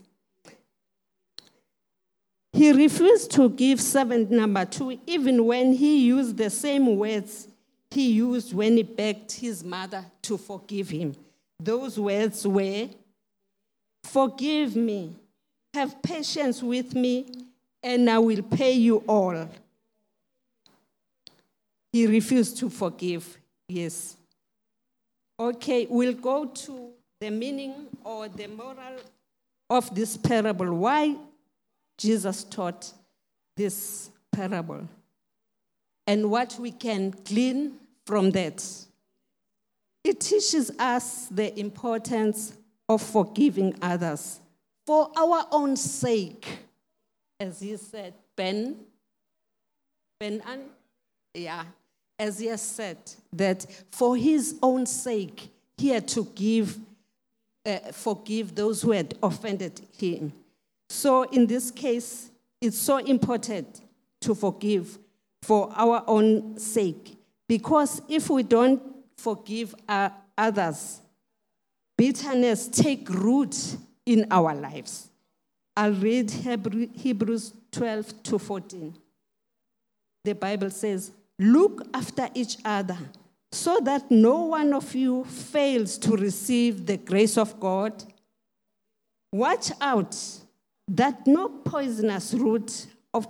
He 2.52 2.72
refused 2.72 3.30
to 3.32 3.50
give 3.50 3.80
servant 3.80 4.30
number 4.30 4.64
two, 4.64 4.98
even 5.06 5.44
when 5.44 5.72
he 5.72 6.06
used 6.06 6.36
the 6.36 6.50
same 6.50 6.96
words 6.96 7.46
he 7.90 8.12
used 8.12 8.52
when 8.52 8.76
he 8.76 8.82
begged 8.82 9.32
his 9.32 9.64
mother 9.64 10.04
to 10.22 10.36
forgive 10.36 10.90
him. 10.90 11.14
Those 11.60 11.98
words 11.98 12.46
were, 12.46 12.88
Forgive 14.04 14.76
me, 14.76 15.14
have 15.74 16.00
patience 16.02 16.62
with 16.62 16.94
me, 16.94 17.26
and 17.82 18.08
I 18.08 18.18
will 18.18 18.42
pay 18.42 18.72
you 18.72 18.98
all. 19.06 19.48
He 21.92 22.06
refused 22.06 22.58
to 22.58 22.70
forgive, 22.70 23.38
yes. 23.68 24.16
Okay, 25.38 25.86
we'll 25.88 26.14
go 26.14 26.46
to 26.46 26.90
the 27.20 27.30
meaning 27.30 27.86
or 28.04 28.28
the 28.28 28.46
moral 28.46 29.00
of 29.70 29.94
this 29.94 30.16
parable. 30.16 30.72
Why 30.74 31.16
Jesus 31.96 32.44
taught 32.44 32.92
this 33.56 34.10
parable 34.32 34.88
and 36.06 36.30
what 36.30 36.56
we 36.58 36.70
can 36.70 37.12
glean 37.24 37.74
from 38.06 38.30
that. 38.30 38.64
It 40.04 40.20
teaches 40.20 40.70
us 40.78 41.28
the 41.28 41.58
importance 41.58 42.54
of 42.88 43.02
forgiving 43.02 43.74
others 43.82 44.40
for 44.86 45.10
our 45.16 45.46
own 45.50 45.76
sake. 45.76 46.46
As 47.38 47.60
he 47.60 47.76
said, 47.76 48.14
Ben, 48.34 48.76
Ben, 50.18 50.42
An, 50.46 50.60
yeah, 51.34 51.64
as 52.18 52.38
he 52.38 52.46
has 52.46 52.62
said, 52.62 52.96
that 53.32 53.66
for 53.92 54.16
his 54.16 54.56
own 54.62 54.86
sake, 54.86 55.50
he 55.76 55.90
had 55.90 56.08
to 56.08 56.24
give, 56.34 56.76
uh, 57.64 57.78
forgive 57.92 58.54
those 58.54 58.82
who 58.82 58.92
had 58.92 59.14
offended 59.22 59.80
him. 59.96 60.32
So 60.88 61.22
in 61.24 61.46
this 61.46 61.70
case, 61.70 62.30
it's 62.60 62.78
so 62.78 62.96
important 62.96 63.82
to 64.22 64.34
forgive 64.34 64.98
for 65.42 65.70
our 65.76 66.02
own 66.06 66.58
sake. 66.58 67.16
Because 67.46 68.02
if 68.08 68.28
we 68.30 68.42
don't 68.42 68.82
forgive 69.18 69.74
others, 70.36 71.00
bitterness 71.96 72.68
take 72.68 73.10
root 73.10 73.76
in 74.06 74.26
our 74.30 74.54
lives. 74.54 75.10
I'll 75.76 75.92
read 75.92 76.30
Hebrews 76.30 77.52
12 77.70 78.22
to 78.24 78.38
14. 78.38 78.96
The 80.24 80.34
Bible 80.34 80.70
says, 80.70 81.12
Look 81.38 81.86
after 81.94 82.28
each 82.34 82.56
other 82.64 82.98
so 83.52 83.78
that 83.80 84.10
no 84.10 84.44
one 84.44 84.72
of 84.72 84.94
you 84.94 85.24
fails 85.24 85.96
to 85.98 86.16
receive 86.16 86.86
the 86.86 86.96
grace 86.96 87.38
of 87.38 87.60
God. 87.60 88.02
Watch 89.32 89.70
out 89.80 90.16
that 90.88 91.26
no 91.26 91.48
poisonous 91.48 92.34
root 92.34 92.86
of 93.14 93.28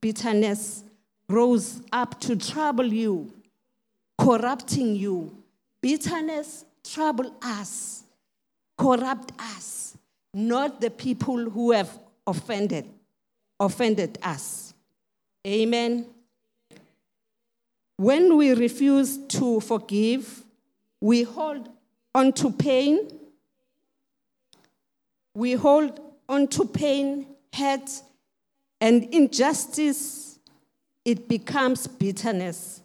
bitterness 0.00 0.84
grows 1.28 1.80
up 1.92 2.20
to 2.20 2.36
trouble 2.36 2.92
you, 2.92 3.32
corrupting 4.18 4.96
you. 4.96 5.36
Bitterness 5.80 6.64
trouble 6.84 7.34
us, 7.42 8.02
corrupt 8.76 9.32
us, 9.38 9.96
not 10.34 10.80
the 10.80 10.90
people 10.90 11.48
who 11.50 11.72
have 11.72 11.98
offended 12.26 12.86
offended 13.60 14.18
us. 14.22 14.74
Amen. 15.46 16.06
When 17.96 18.36
we 18.36 18.52
refuse 18.52 19.18
to 19.28 19.60
forgive, 19.60 20.44
we 21.00 21.24
hold 21.24 21.68
on 22.14 22.32
to 22.34 22.50
pain. 22.50 23.08
We 25.34 25.52
hold 25.54 26.00
on 26.28 26.46
to 26.48 26.64
pain, 26.64 27.26
hurt, 27.52 27.90
and 28.80 29.04
injustice. 29.12 30.38
It 31.04 31.28
becomes 31.28 31.86
bitterness. 31.86 32.82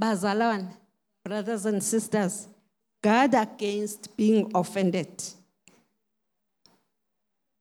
Bazalan, 0.00 0.68
brothers 1.24 1.66
and 1.66 1.82
sisters, 1.82 2.48
guard 3.02 3.34
against 3.34 4.16
being 4.16 4.50
offended. 4.54 5.22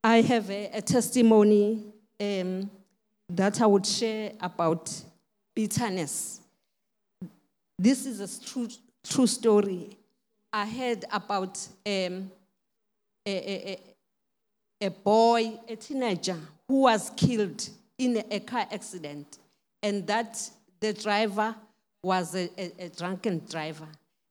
I 0.03 0.21
have 0.21 0.49
a, 0.49 0.69
a 0.73 0.81
testimony 0.81 1.83
um, 2.19 2.69
that 3.29 3.61
I 3.61 3.65
would 3.65 3.85
share 3.85 4.33
about 4.39 4.91
bitterness. 5.55 6.41
This 7.79 8.05
is 8.05 8.19
a 8.19 8.45
true, 8.45 8.67
true 9.07 9.27
story. 9.27 9.97
I 10.51 10.65
heard 10.65 11.05
about 11.11 11.57
um, 11.85 12.31
a, 13.25 13.31
a, 13.31 13.79
a, 14.81 14.89
boy, 14.89 15.59
a 15.67 15.75
teenager, 15.75 16.37
who 16.67 16.81
was 16.81 17.09
killed 17.15 17.67
in 17.97 18.23
a, 18.29 18.39
car 18.39 18.67
accident, 18.71 19.39
and 19.81 20.05
that 20.07 20.49
the 20.79 20.93
driver 20.93 21.55
was 22.05 22.35
a, 22.35 22.49
a 22.79 22.89
drunken 22.89 23.41
driver. 23.49 23.87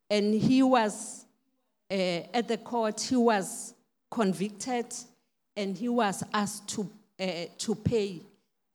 And 0.08 0.32
he 0.34 0.62
was, 0.62 1.24
uh, 1.90 1.94
at 1.94 2.46
the 2.46 2.58
court, 2.58 3.00
he 3.00 3.16
was 3.16 3.74
convicted 4.10 4.86
and 5.56 5.76
he 5.76 5.88
was 5.88 6.22
asked 6.32 6.68
to, 6.68 6.88
uh, 7.18 7.26
to 7.58 7.74
pay 7.74 8.20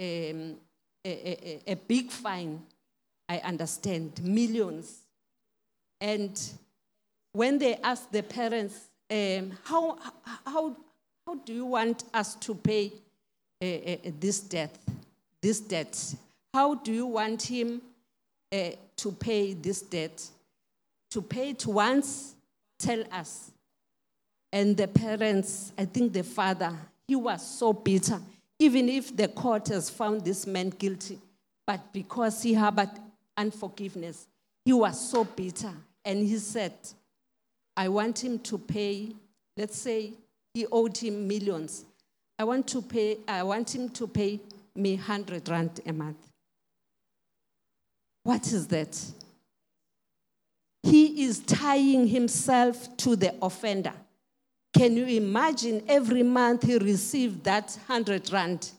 um, 0.01 0.55
a, 1.05 1.09
a, 1.09 1.61
a 1.67 1.75
big 1.75 2.11
fine 2.11 2.61
I 3.29 3.37
understand, 3.37 4.19
millions. 4.23 5.03
And 6.01 6.37
when 7.31 7.59
they 7.59 7.75
asked 7.75 8.11
the 8.11 8.23
parents, 8.23 8.89
um, 9.11 9.53
how, 9.63 9.99
how, 10.45 10.75
how 11.27 11.35
do 11.45 11.53
you 11.53 11.65
want 11.65 12.05
us 12.11 12.33
to 12.35 12.55
pay 12.55 12.91
uh, 13.61 13.65
uh, 13.65 13.97
this 14.19 14.39
debt, 14.39 14.75
this 15.41 15.59
debt? 15.59 16.15
How 16.55 16.73
do 16.73 16.91
you 16.91 17.05
want 17.05 17.43
him 17.43 17.83
uh, 18.51 18.69
to 18.97 19.11
pay 19.11 19.53
this 19.53 19.81
debt? 19.81 20.23
To 21.11 21.21
pay 21.21 21.49
it 21.51 21.65
once, 21.65 22.35
tell 22.77 23.03
us. 23.11 23.51
And 24.51 24.75
the 24.75 24.87
parents, 24.87 25.71
I 25.77 25.85
think 25.85 26.13
the 26.13 26.23
father, 26.23 26.75
he 27.07 27.15
was 27.15 27.45
so 27.45 27.73
bitter. 27.73 28.19
Even 28.59 28.89
if 28.89 29.15
the 29.15 29.27
court 29.27 29.67
has 29.67 29.89
found 29.89 30.25
this 30.25 30.45
man 30.45 30.69
guilty, 30.69 31.19
but 31.65 31.93
because 31.93 32.41
he 32.41 32.53
harbored 32.53 32.89
unforgiveness. 33.39 34.27
He 34.65 34.73
was 34.73 34.99
so 35.09 35.23
bitter. 35.23 35.73
And 36.03 36.19
he 36.19 36.37
said, 36.37 36.73
I 37.75 37.87
want 37.87 38.23
him 38.23 38.39
to 38.39 38.57
pay, 38.57 39.13
let's 39.55 39.77
say 39.77 40.13
he 40.53 40.65
owed 40.71 40.97
him 40.97 41.27
millions. 41.27 41.85
I 42.37 42.43
want 42.43 42.67
to 42.67 42.81
pay, 42.81 43.17
I 43.27 43.43
want 43.43 43.73
him 43.73 43.89
to 43.89 44.07
pay 44.07 44.39
me 44.75 44.95
100 44.95 45.47
rand 45.47 45.79
a 45.85 45.93
month. 45.93 46.28
What 48.29 48.45
is 48.53 48.67
that? 48.67 48.95
He 50.83 51.23
is 51.23 51.39
tying 51.39 52.05
himself 52.05 52.95
to 52.97 53.15
the 53.15 53.33
offender. 53.41 53.93
Can 54.71 54.95
you 54.95 55.07
imagine 55.07 55.81
every 55.87 56.21
month 56.21 56.61
he 56.61 56.77
received 56.77 57.43
that 57.45 57.75
100 57.87 58.31
rand? 58.31 58.69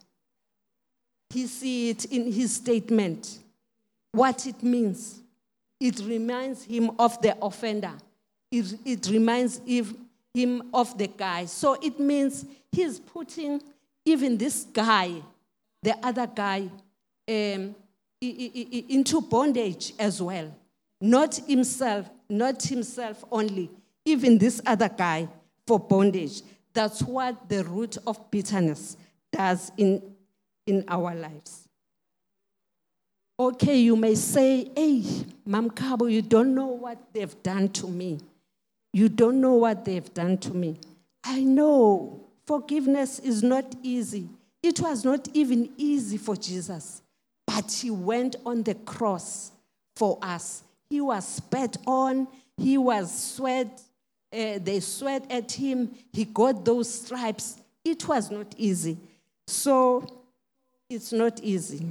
he 1.30 1.48
see 1.48 1.90
it 1.90 2.04
in 2.04 2.30
his 2.30 2.54
statement, 2.54 3.40
what 4.12 4.46
it 4.46 4.62
means. 4.62 5.18
It 5.80 5.98
reminds 5.98 6.62
him 6.62 6.92
of 6.96 7.20
the 7.20 7.36
offender. 7.42 7.94
It, 8.52 8.78
it 8.84 9.08
reminds 9.10 9.60
him 10.32 10.62
of 10.72 10.96
the 10.96 11.08
guy. 11.08 11.46
So 11.46 11.76
it 11.82 11.98
means 11.98 12.44
he's 12.70 13.00
putting 13.00 13.60
even 14.04 14.38
this 14.38 14.62
guy, 14.72 15.10
the 15.82 15.96
other 16.06 16.28
guy, 16.28 16.68
um, 17.28 17.74
into 18.20 19.20
bondage 19.20 19.94
as 19.98 20.20
well. 20.20 20.54
Not 21.00 21.36
himself, 21.36 22.08
not 22.28 22.62
himself 22.62 23.24
only, 23.30 23.70
even 24.04 24.38
this 24.38 24.60
other 24.66 24.88
guy 24.88 25.28
for 25.66 25.78
bondage. 25.78 26.42
That's 26.72 27.02
what 27.02 27.48
the 27.48 27.64
root 27.64 27.96
of 28.06 28.30
bitterness 28.30 28.96
does 29.32 29.72
in, 29.76 30.02
in 30.66 30.84
our 30.88 31.14
lives. 31.14 31.66
Okay, 33.38 33.78
you 33.78 33.96
may 33.96 34.14
say, 34.14 34.70
hey, 34.76 35.02
Mam 35.46 35.70
Khabo, 35.70 36.12
you 36.12 36.20
don't 36.20 36.54
know 36.54 36.66
what 36.66 36.98
they've 37.14 37.42
done 37.42 37.70
to 37.70 37.86
me. 37.86 38.20
You 38.92 39.08
don't 39.08 39.40
know 39.40 39.54
what 39.54 39.84
they've 39.86 40.12
done 40.12 40.36
to 40.38 40.52
me. 40.52 40.78
I 41.24 41.40
know 41.42 42.26
forgiveness 42.46 43.18
is 43.18 43.42
not 43.42 43.74
easy. 43.82 44.28
It 44.62 44.80
was 44.80 45.04
not 45.06 45.28
even 45.32 45.70
easy 45.78 46.18
for 46.18 46.36
Jesus, 46.36 47.00
but 47.52 47.72
he 47.72 47.90
went 47.90 48.36
on 48.46 48.62
the 48.62 48.74
cross 48.74 49.50
for 49.96 50.18
us. 50.22 50.62
He 50.88 51.00
was 51.00 51.26
spat 51.26 51.76
on, 51.84 52.28
he 52.56 52.78
was 52.78 53.34
sweat, 53.34 53.82
uh, 54.32 54.58
they 54.62 54.78
sweat 54.80 55.28
at 55.30 55.50
him, 55.50 55.90
he 56.12 56.24
got 56.26 56.64
those 56.64 56.92
stripes. 56.92 57.56
It 57.84 58.06
was 58.06 58.30
not 58.30 58.54
easy. 58.56 58.96
So 59.48 60.06
it's 60.88 61.12
not 61.12 61.40
easy. 61.42 61.86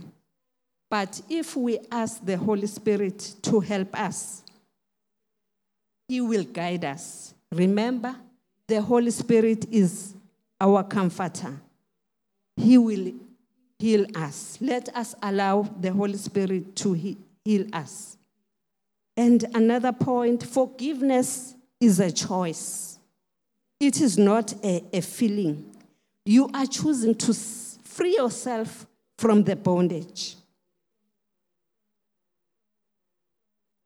But 0.89 1.21
if 1.29 1.55
we 1.55 1.79
ask 1.91 2.25
the 2.25 2.37
Holy 2.37 2.67
Spirit 2.67 3.35
to 3.43 3.59
help 3.59 3.99
us, 3.99 4.43
He 6.07 6.21
will 6.21 6.43
guide 6.43 6.85
us. 6.85 7.33
Remember, 7.51 8.15
the 8.65 8.81
Holy 8.81 9.11
Spirit 9.11 9.65
is 9.71 10.15
our 10.59 10.83
comforter. 10.83 11.59
He 12.55 12.77
will 12.77 13.13
heal 13.79 14.05
us. 14.15 14.57
Let 14.61 14.95
us 14.95 15.15
allow 15.23 15.63
the 15.63 15.91
Holy 15.91 16.17
Spirit 16.17 16.75
to 16.77 16.93
heal 16.93 17.65
us. 17.73 18.17
And 19.17 19.43
another 19.55 19.91
point 19.91 20.43
forgiveness 20.43 21.55
is 21.79 21.99
a 21.99 22.11
choice, 22.11 22.99
it 23.79 24.01
is 24.01 24.17
not 24.17 24.53
a, 24.63 24.83
a 24.93 25.01
feeling. 25.01 25.75
You 26.25 26.49
are 26.53 26.65
choosing 26.65 27.15
to 27.15 27.33
free 27.33 28.15
yourself 28.15 28.85
from 29.17 29.43
the 29.43 29.55
bondage. 29.55 30.35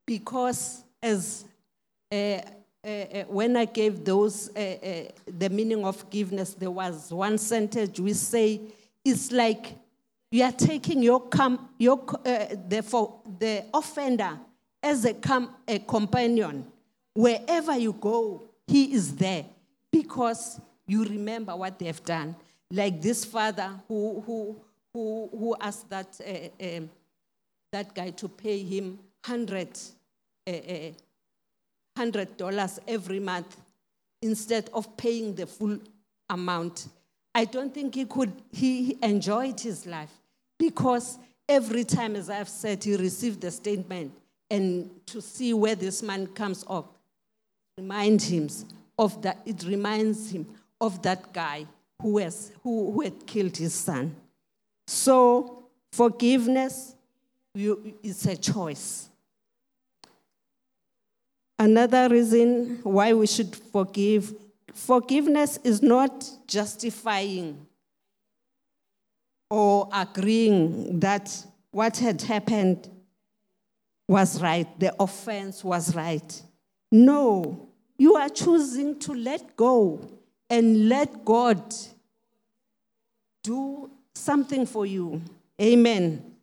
because 0.06 0.84
as 1.02 1.46
uh, 2.12 2.16
uh, 2.16 2.88
uh, 2.88 3.24
when 3.28 3.56
I 3.58 3.66
gave 3.66 4.04
those 4.04 4.50
the 4.50 5.50
meaning 5.50 5.86
of 5.86 5.98
forgiveness, 5.98 6.54
there 6.54 6.72
was 6.72 7.12
one 7.12 7.38
sentence 7.38 8.00
we 8.00 8.14
say 8.14 8.62
it's 9.06 9.32
like 9.32 9.76
you 10.34 10.44
are 10.44 10.52
taking 10.52 11.04
your 11.04 11.22
com- 11.30 11.70
your 11.78 12.04
uh, 12.26 12.48
the 12.68 12.82
for 12.82 13.22
the 13.38 13.64
offender 13.72 14.40
as 14.82 15.06
a, 15.06 15.14
com- 15.14 15.54
a 15.68 15.78
companion 15.78 16.66
wherever 17.14 17.78
you 17.78 17.94
go. 17.94 18.44
He 18.66 18.96
is 18.96 19.16
there 19.16 19.46
because 19.92 20.60
you 20.88 21.04
remember 21.04 21.56
what 21.56 21.78
they 21.78 21.86
have 21.86 22.04
done. 22.04 22.36
Like 22.72 23.00
this 23.00 23.24
father 23.24 23.80
who 23.88 24.24
who 24.26 24.56
who, 24.92 25.30
who 25.32 25.56
asked 25.62 25.88
that 25.92 26.20
um, 26.60 26.90
that 27.72 27.94
guy 27.94 28.10
to 28.10 28.28
pay 28.28 28.64
him 28.64 28.98
hundred 29.24 29.78
$100 30.48 32.80
every 32.88 33.20
month 33.20 33.56
instead 34.24 34.68
of 34.74 34.98
paying 34.98 35.36
the 35.36 35.46
full 35.46 35.78
amount. 36.28 36.88
I 37.36 37.46
don't 37.46 37.72
think 37.72 37.94
he 37.94 38.06
could, 38.06 38.34
he 38.52 38.98
enjoyed 39.02 39.60
his 39.60 39.86
life 39.86 40.10
because 40.58 41.20
every 41.48 41.84
time, 41.84 42.16
as 42.16 42.30
I've 42.30 42.50
said, 42.50 42.84
he 42.84 42.96
received 42.96 43.42
the 43.42 43.52
statement 43.52 44.14
and 44.50 44.90
to 45.08 45.22
see 45.22 45.54
where 45.54 45.76
this 45.76 46.04
man 46.04 46.28
comes 46.28 46.64
up, 46.70 46.96
remind 47.78 48.22
him 48.22 48.50
of 48.98 49.22
that, 49.24 49.40
it 49.46 49.64
reminds 49.64 50.32
him 50.32 50.46
of 50.80 51.02
that 51.02 51.34
guy 51.34 51.66
who, 52.02 52.18
has, 52.20 52.52
who, 52.62 52.92
who 52.92 53.02
had 53.02 53.26
killed 53.26 53.58
his 53.58 53.74
son. 53.74 54.16
So 54.88 55.64
forgiveness 55.92 56.96
you, 57.56 57.96
is 58.04 58.26
a 58.26 58.36
choice. 58.36 59.10
Another 61.58 62.10
reason 62.10 62.80
why 62.84 63.14
we 63.14 63.28
should 63.28 63.56
forgive 63.56 64.34
forgiveness 64.74 65.60
is 65.64 65.82
not 65.82 66.30
justifying 66.48 67.66
or 69.54 69.88
agreeing 69.94 71.00
that 71.00 71.46
what 71.70 71.96
had 71.98 72.20
happened 72.24 72.90
was 74.08 74.42
right, 74.42 74.68
the 74.80 74.92
offense 75.00 75.64
was 75.64 75.96
right. 75.96 76.42
No, 76.92 77.70
you 77.96 78.16
are 78.16 78.30
choosing 78.30 78.98
to 79.02 79.14
let 79.14 79.56
go 79.56 80.02
and 80.50 80.90
let 80.90 81.24
God 81.24 81.62
do 83.44 83.92
something 84.16 84.66
for 84.66 84.88
you. 84.88 85.22
Amen. 85.62 86.34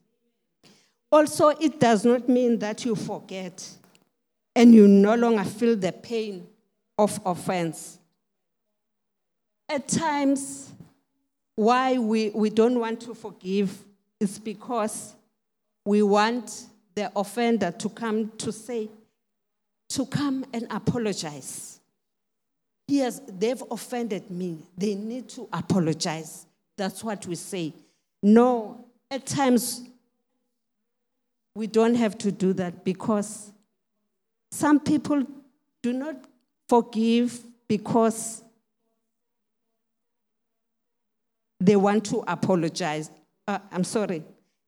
Also, 1.10 1.48
it 1.48 1.80
does 1.80 2.04
not 2.04 2.28
mean 2.28 2.60
that 2.60 2.84
you 2.84 2.94
forget 2.94 3.68
and 4.54 4.72
you 4.72 4.86
no 4.86 5.16
longer 5.16 5.42
feel 5.42 5.74
the 5.74 5.90
pain 5.90 6.46
of 6.96 7.20
offense. 7.26 7.98
At 9.68 9.88
times, 9.88 10.70
why 11.54 11.98
we, 11.98 12.30
we 12.30 12.50
don't 12.50 12.78
want 12.78 13.00
to 13.02 13.14
forgive 13.14 13.76
is 14.18 14.38
because 14.38 15.14
we 15.84 16.02
want 16.02 16.66
the 16.94 17.10
offender 17.16 17.70
to 17.70 17.88
come 17.88 18.30
to 18.38 18.52
say, 18.52 18.88
to 19.88 20.06
come 20.06 20.44
and 20.52 20.66
apologize. 20.70 21.80
Yes, 22.86 23.20
they've 23.26 23.62
offended 23.70 24.30
me. 24.30 24.58
They 24.76 24.94
need 24.94 25.28
to 25.30 25.48
apologize. 25.52 26.46
That's 26.76 27.04
what 27.04 27.26
we 27.26 27.34
say. 27.36 27.72
No, 28.22 28.84
at 29.10 29.26
times 29.26 29.82
we 31.54 31.66
don't 31.66 31.94
have 31.94 32.16
to 32.18 32.32
do 32.32 32.52
that 32.54 32.84
because 32.84 33.52
some 34.50 34.80
people 34.80 35.24
do 35.82 35.92
not 35.92 36.16
forgive 36.68 37.40
because 37.68 38.42
they 41.60 41.76
want 41.76 42.04
to 42.06 42.24
apologize. 42.26 43.10
Uh, 43.46 43.58
I'm 43.70 43.84
sorry. 43.84 44.24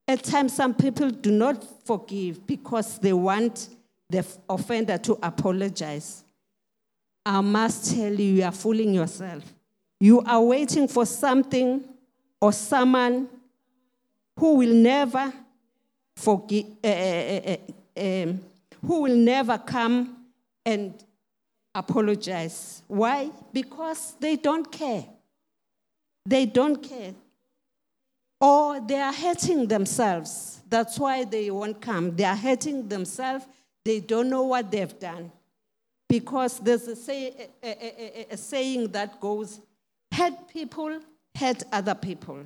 At 0.07 0.23
times, 0.23 0.53
some 0.53 0.75
people 0.75 1.11
do 1.11 1.31
not 1.31 1.65
forgive 1.87 2.47
because 2.47 2.99
they 2.99 3.13
want 3.13 3.69
the 4.11 4.27
offender 4.49 4.99
to 4.99 5.19
apologize. 5.23 6.25
I 7.25 7.41
must 7.41 7.95
tell 7.95 8.13
you, 8.13 8.35
you 8.35 8.45
are 8.45 8.53
fooling 8.53 8.93
yourself. 8.93 9.43
You 10.01 10.21
are 10.23 10.43
waiting 10.43 10.89
for 10.89 11.07
something 11.07 11.85
or 12.41 12.53
someone 12.53 13.29
who 14.39 14.57
will 14.57 14.75
never 14.75 15.33
forgive, 16.17 16.67
uh, 16.85 16.89
uh, 16.89 17.57
um, 17.97 18.41
who 18.85 19.03
will 19.03 19.17
never 19.17 19.57
come 19.59 20.17
and 20.67 20.93
apologize. 21.75 22.83
Why? 22.89 23.31
Because 23.53 24.15
they 24.19 24.37
don't 24.37 24.71
care. 24.71 25.05
They 26.25 26.47
don't 26.47 26.83
care. 26.83 27.15
Or 28.41 28.81
they 28.81 29.01
are 29.01 29.13
hurting 29.13 29.67
themselves. 29.69 30.61
That's 30.69 30.99
why 30.99 31.25
they 31.25 31.51
won't 31.51 31.81
come. 31.81 32.17
They 32.17 32.25
are 32.25 32.37
hurting 32.37 32.89
themselves. 32.89 33.47
They 33.85 34.01
don't 34.01 34.29
know 34.29 34.43
what 34.43 34.71
they've 34.71 34.99
done. 34.99 35.31
Because 36.09 36.59
there's 36.59 36.87
a, 36.89 36.97
say, 36.97 37.49
a, 37.63 37.69
a, 37.69 38.27
a 38.33 38.37
saying 38.37 38.89
that 38.89 39.21
goes, 39.21 39.61
hurt 40.13 40.49
people, 40.49 41.01
hurt 41.37 41.63
other 41.73 41.95
people. 41.95 42.41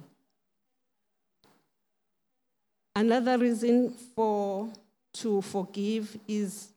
Another 2.94 3.36
reason 3.36 3.90
for 4.14 4.70
to 5.14 5.42
forgive 5.42 6.16
is 6.26 6.68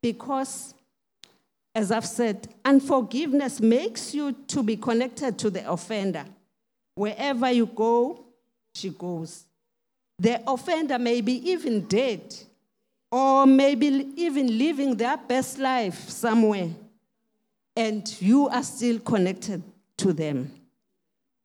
because, 0.00 0.74
as 1.74 1.90
I've 1.90 2.06
said, 2.06 2.48
unforgiveness 2.64 3.60
makes 3.60 4.14
you 4.14 4.32
to 4.48 4.62
be 4.62 4.76
connected 4.76 5.38
to 5.38 5.50
the 5.50 5.70
offender. 5.70 6.24
Wherever 6.94 7.50
you 7.50 7.66
go, 7.66 8.26
she 8.74 8.90
goes. 8.90 9.44
The 10.18 10.42
offender 10.46 10.98
may 10.98 11.20
be 11.20 11.50
even 11.50 11.86
dead, 11.86 12.34
or 13.10 13.46
maybe 13.46 14.12
even 14.16 14.58
living 14.58 14.96
their 14.96 15.16
best 15.16 15.58
life 15.58 16.08
somewhere, 16.08 16.68
and 17.74 18.20
you 18.20 18.48
are 18.48 18.62
still 18.62 18.98
connected 19.00 19.62
to 19.96 20.12
them. 20.12 20.52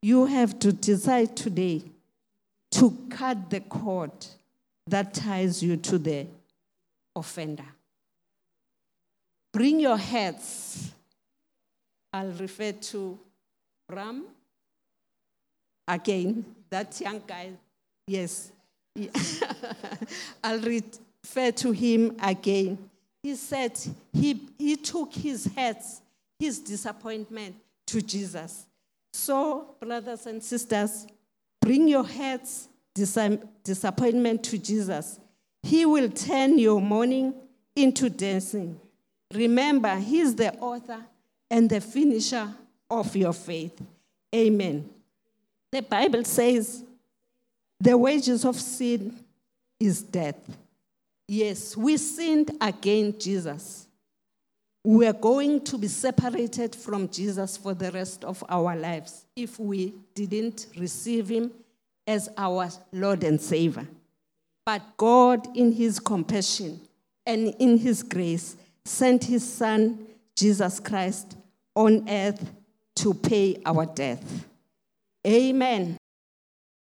You 0.02 0.26
have 0.26 0.60
to 0.60 0.74
decide 0.74 1.36
today 1.36 1.84
to 2.72 2.92
cut 3.10 3.50
the 3.50 3.62
cord 3.62 4.12
that 4.88 5.14
ties 5.14 5.64
you 5.64 5.78
to 5.78 5.98
the 5.98 6.28
offender. 7.16 7.66
Bring 9.58 9.80
your 9.80 9.98
heads. 9.98 10.92
I'll 12.14 12.32
refer 12.34 12.74
to 12.74 13.18
Ram 13.90 14.26
again, 15.88 16.46
that 16.70 17.02
young 17.02 17.24
guy. 17.26 17.54
Yes. 18.06 18.52
I'll 20.44 20.60
refer 20.60 21.50
to 21.54 21.72
him 21.72 22.16
again. 22.22 22.78
He 23.24 23.34
said 23.34 23.76
he, 24.14 24.40
he 24.60 24.76
took 24.76 25.12
his 25.12 25.46
heads, 25.46 26.04
his 26.38 26.60
disappointment 26.60 27.56
to 27.88 28.00
Jesus. 28.04 28.68
So, 29.12 29.74
brothers 29.80 30.28
and 30.28 30.44
sisters, 30.44 31.08
bring 31.60 31.88
your 31.88 32.06
heads, 32.06 32.70
disappointment 32.94 34.44
to 34.44 34.60
Jesus. 34.60 35.20
He 35.64 35.84
will 35.88 36.10
turn 36.12 36.60
your 36.60 36.80
mourning 36.80 37.34
into 37.76 38.12
dancing. 38.12 38.80
Remember, 39.34 39.96
He's 39.98 40.36
the 40.36 40.54
author 40.56 41.00
and 41.50 41.70
the 41.70 41.82
finisher 41.82 42.50
of 42.90 43.16
your 43.16 43.34
faith. 43.34 43.82
Amen. 44.34 44.90
The 45.72 45.82
Bible 45.82 46.24
says 46.24 46.84
the 47.80 47.98
wages 47.98 48.46
of 48.46 48.56
sin 48.56 49.16
is 49.80 50.02
death. 50.02 50.40
Yes, 51.28 51.76
we 51.76 51.98
sinned 51.98 52.52
against 52.62 53.20
Jesus. 53.20 53.88
We 54.84 55.06
are 55.06 55.14
going 55.14 55.62
to 55.66 55.78
be 55.78 55.90
separated 55.90 56.74
from 56.74 57.10
Jesus 57.10 57.58
for 57.58 57.74
the 57.74 57.92
rest 57.92 58.24
of 58.24 58.42
our 58.48 58.76
lives 58.76 59.26
if 59.36 59.60
we 59.60 59.94
didn't 60.16 60.68
receive 60.78 61.28
him 61.28 61.52
as 62.08 62.30
our 62.38 62.70
Lord 62.94 63.26
and 63.26 63.40
Savior. 63.40 63.86
But 64.66 64.82
God, 64.96 65.58
in 65.58 65.74
his 65.74 66.00
compassion 66.00 66.80
and 67.26 67.54
in 67.60 67.78
his 67.78 68.02
grace, 68.02 68.56
sent 68.88 69.26
his 69.26 69.48
Son, 69.48 70.08
Jesus 70.36 70.80
Christ, 70.80 71.36
on 71.76 72.08
earth 72.10 72.52
to 72.96 73.14
pay 73.14 73.62
our 73.66 73.86
death. 73.86 74.46
Amen. 75.26 75.98